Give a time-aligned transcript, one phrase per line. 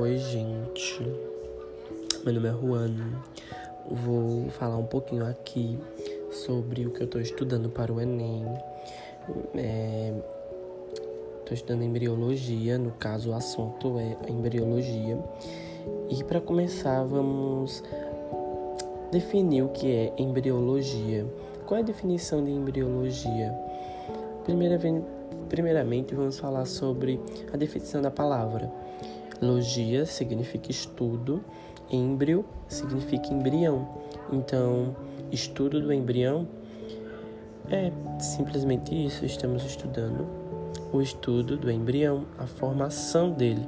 [0.00, 1.02] Oi, gente.
[2.24, 2.96] Meu nome é Juan.
[3.86, 5.78] Vou falar um pouquinho aqui
[6.30, 8.46] sobre o que eu estou estudando para o Enem.
[9.28, 10.14] Estou é,
[11.50, 15.22] estudando embriologia, no caso, o assunto é embriologia.
[16.08, 17.84] E para começar, vamos
[19.12, 21.26] definir o que é embriologia.
[21.66, 23.52] Qual é a definição de embriologia?
[25.50, 27.20] Primeiramente, vamos falar sobre
[27.52, 28.72] a definição da palavra.
[29.40, 31.42] Logia significa estudo,
[31.90, 33.88] êmbrio significa embrião.
[34.32, 34.94] Então,
[35.32, 36.46] estudo do embrião
[37.70, 37.90] é
[38.20, 40.26] simplesmente isso, estamos estudando
[40.92, 43.66] o estudo do embrião, a formação dele.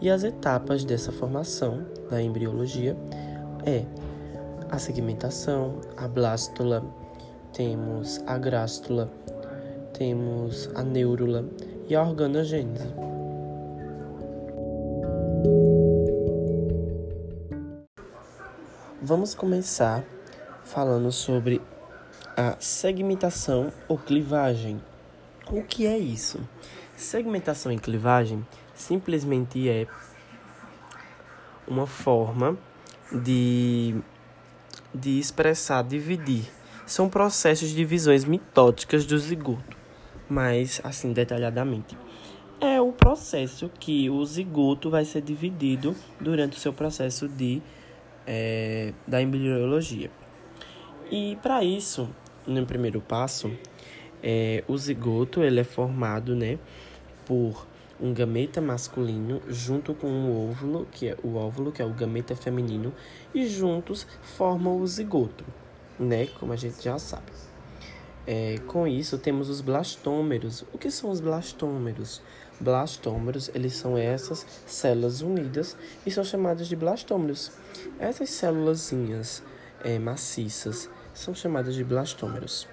[0.00, 2.96] E as etapas dessa formação da embriologia
[3.64, 3.84] é
[4.70, 6.82] a segmentação, a blástula,
[7.52, 9.10] temos a grástula,
[9.92, 11.44] temos a neurula
[11.88, 13.19] e a organogênese.
[19.02, 20.04] Vamos começar
[20.62, 21.60] falando sobre
[22.36, 24.80] a segmentação ou clivagem.
[25.50, 26.38] O que é isso?
[26.96, 29.86] Segmentação e clivagem simplesmente é
[31.66, 32.56] uma forma
[33.10, 33.96] de,
[34.94, 36.48] de expressar, dividir.
[36.86, 39.76] São processos de divisões mitóticas do zigoto,
[40.28, 41.96] mais assim detalhadamente.
[42.60, 47.62] É o processo que o zigoto vai ser dividido durante o seu processo de
[48.26, 50.10] é, da embriologia.
[51.10, 52.08] E para isso,
[52.46, 53.50] no primeiro passo,
[54.22, 56.58] é, o zigoto ele é formado né,
[57.24, 57.66] por
[57.98, 62.36] um gameta masculino junto com um óvulo, que é o óvulo, que é o gameta
[62.36, 62.92] feminino,
[63.34, 65.44] e juntos formam o zigoto,
[65.98, 67.32] né, como a gente já sabe.
[68.26, 70.64] É, com isso, temos os blastômeros.
[70.72, 72.22] O que são os blastômeros?
[72.60, 77.50] Blastômeros, eles são essas células unidas e são chamadas de blastômeros.
[77.98, 78.92] Essas células
[79.82, 82.68] é, maciças são chamadas de blastômeros.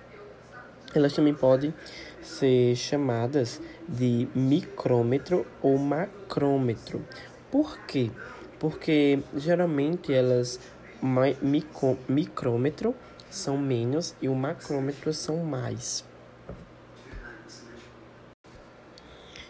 [0.94, 1.74] Elas também podem
[2.22, 7.06] ser chamadas de micrômetro ou macrômetro.
[7.52, 8.12] Por quê?
[8.60, 10.60] Porque geralmente elas
[11.02, 12.96] micro, micrômetro
[13.30, 16.04] são menos e o macrômetro são mais.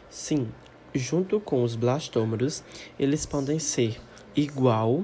[0.09, 0.49] Sim,
[0.93, 2.63] junto com os blastômeros,
[2.99, 3.99] eles podem ser
[4.35, 5.03] igual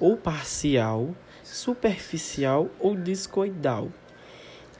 [0.00, 3.88] ou parcial, superficial ou discoidal.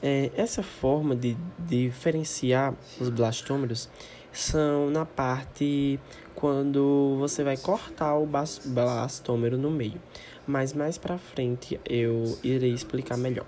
[0.02, 3.88] É, essa forma de, de diferenciar os blastômeros
[4.32, 5.98] são na parte
[6.44, 8.28] quando você vai cortar o
[8.66, 9.98] blastômero no meio.
[10.46, 13.46] Mas mais para frente eu irei explicar melhor.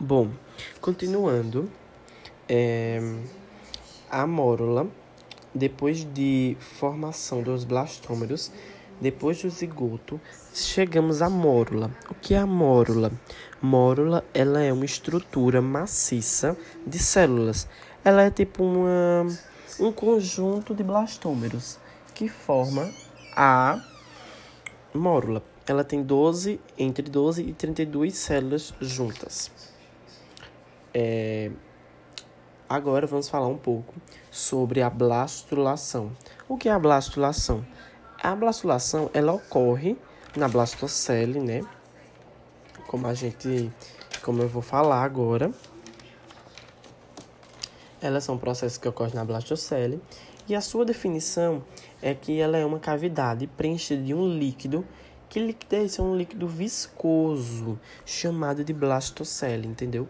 [0.00, 0.30] Bom,
[0.80, 1.70] continuando,
[2.48, 2.98] é,
[4.10, 4.88] a mórula,
[5.54, 8.50] depois de formação dos blastômeros,
[9.00, 10.20] depois do zigoto,
[10.52, 11.88] chegamos à mórula.
[12.10, 13.12] O que é a mórula?
[13.62, 17.68] Mórula, ela é uma estrutura maciça de células.
[18.04, 19.26] Ela é tipo uma,
[19.80, 21.78] um conjunto de blastômeros
[22.14, 22.92] que forma
[23.34, 23.82] a
[24.92, 25.42] mórula.
[25.66, 29.50] Ela tem 12, entre 12 e 32 células juntas.
[30.92, 31.50] É,
[32.68, 33.94] Agora vamos falar um pouco
[34.30, 36.10] sobre a blastulação.
[36.48, 37.64] O que é a blastulação?
[38.22, 39.98] A blastulação ela ocorre
[40.34, 41.60] na blastocele, né?
[42.86, 43.70] Como a gente,
[44.22, 45.52] como eu vou falar agora.
[48.04, 49.98] Elas são processos que ocorrem na blastocele
[50.46, 51.64] e a sua definição
[52.02, 54.86] é que ela é uma cavidade preenchida de um líquido
[55.26, 60.06] que líquido é um líquido viscoso chamado de blastocele, entendeu?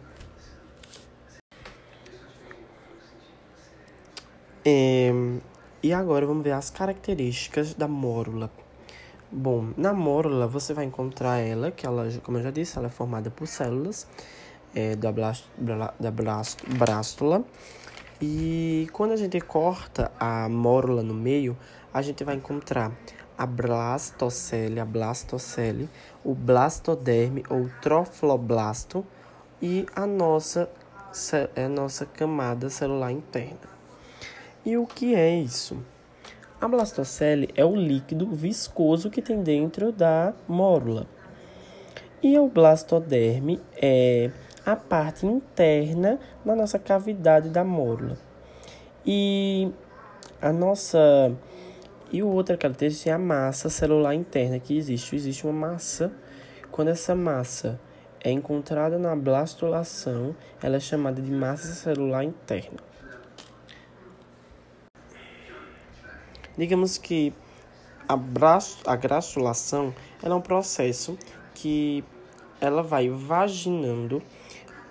[4.64, 5.12] É,
[5.80, 8.50] e agora vamos ver as características da mórula.
[9.30, 12.90] Bom, na mórula você vai encontrar ela, que ela, como eu já disse, ela é
[12.90, 14.08] formada por células
[14.74, 16.58] é, da, blast, da blast.
[18.20, 21.56] E quando a gente corta a mórula no meio,
[21.92, 22.92] a gente vai encontrar
[23.36, 25.90] a blastocele, a blastocele,
[26.24, 29.04] o blastoderme ou trofloblasto
[29.60, 30.70] e a nossa,
[31.56, 33.74] a nossa camada celular interna.
[34.64, 35.82] E o que é isso?
[36.60, 41.06] A blastocele é o líquido viscoso que tem dentro da mórula.
[42.22, 44.30] E o blastoderme é
[44.64, 48.16] a parte interna da nossa cavidade da mórula.
[49.06, 49.70] E
[50.40, 51.32] a nossa
[52.10, 55.16] e outra característica é a massa celular interna que existe.
[55.16, 56.12] Existe uma massa.
[56.70, 57.80] Quando essa massa
[58.20, 62.78] é encontrada na blastulação, ela é chamada de massa celular interna.
[66.56, 67.34] Digamos que
[68.08, 71.18] a, braço, a graxulação é um processo
[71.52, 72.04] que
[72.60, 74.22] ela vai vaginando,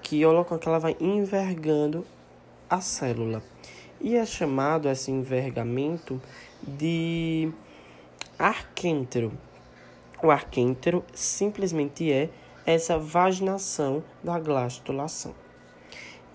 [0.04, 2.06] que o local que ela vai envergando
[2.70, 3.42] a célula.
[4.00, 6.22] E é chamado esse envergamento
[6.62, 7.50] de
[8.38, 9.32] arquêntero.
[10.22, 12.30] O arquêntero simplesmente é
[12.66, 15.34] essa vaginação da glastulação.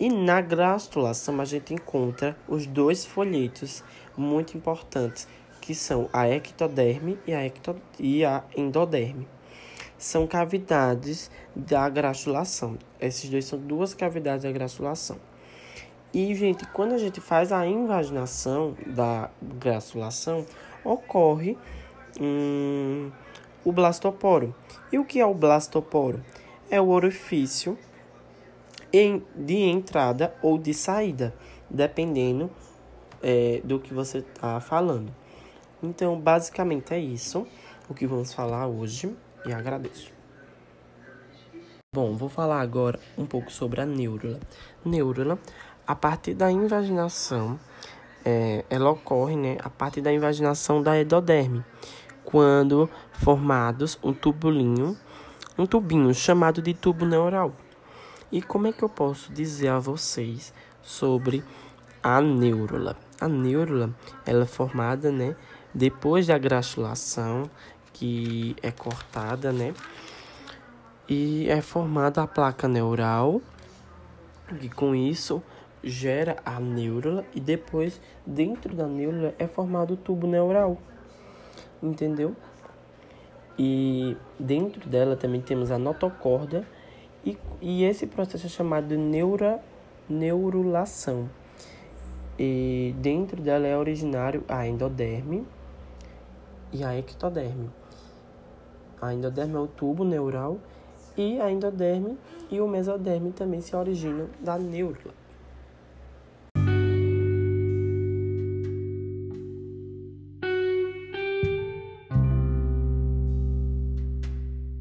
[0.00, 3.82] E na glastulação a gente encontra os dois folhetos
[4.16, 5.28] muito importantes,
[5.60, 9.26] que são a ectoderme e a, ecto e a endoderme.
[9.98, 12.78] São cavidades da grastulação.
[13.00, 15.18] Esses dois são duas cavidades da grastulação.
[16.14, 20.46] E, gente, quando a gente faz a invaginação da grastulação,
[20.84, 21.58] ocorre
[22.20, 23.10] hum,
[23.64, 24.54] o blastoporo.
[24.90, 26.24] E o que é o blastoporo?
[26.70, 27.76] É o orifício
[29.34, 31.34] de entrada ou de saída,
[31.68, 32.50] dependendo
[33.22, 35.14] é, do que você está falando.
[35.82, 37.46] Então, basicamente é isso
[37.88, 39.14] o que vamos falar hoje
[39.48, 40.12] e agradeço.
[41.94, 44.38] Bom, vou falar agora um pouco sobre a neurula.
[44.84, 45.38] Neurula,
[45.86, 47.58] a partir da invaginação,
[48.24, 51.64] é, ela ocorre né, a partir da invaginação da endoderme,
[52.24, 54.96] quando formados um tubulinho,
[55.56, 57.54] um tubinho chamado de tubo neural.
[58.30, 60.52] E como é que eu posso dizer a vocês
[60.82, 61.42] sobre
[62.02, 62.98] a neurula?
[63.18, 63.94] A neurula
[64.26, 65.34] ela é formada, né,
[65.74, 67.48] depois da gratulação,
[67.98, 69.74] que é cortada, né?
[71.08, 73.40] E é formada a placa neural,
[74.62, 75.42] e com isso
[75.82, 80.78] gera a neurula e depois dentro da neurula é formado o tubo neural.
[81.82, 82.36] Entendeu?
[83.58, 86.64] E dentro dela também temos a notocorda
[87.24, 89.60] e, e esse processo é chamado de neura,
[90.08, 91.28] neurulação.
[92.38, 95.44] E dentro dela é originário a endoderme
[96.72, 97.70] e a ectoderme.
[99.00, 100.58] A endoderme é o tubo neural
[101.16, 102.18] e a endoderme
[102.50, 105.14] e o mesoderme também se originam da neurula.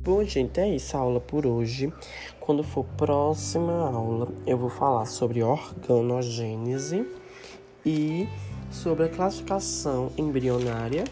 [0.04, 1.94] Bom, gente, é isso a aula por hoje.
[2.40, 7.06] Quando for próxima aula, eu vou falar sobre organogênese
[7.86, 8.28] e
[8.72, 11.04] sobre a classificação embrionária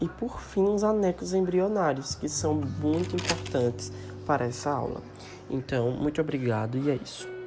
[0.00, 3.92] e, por fim, os anexos embrionários, que são muito importantes
[4.26, 5.00] para essa aula.
[5.50, 7.37] Então, muito obrigado e é isso.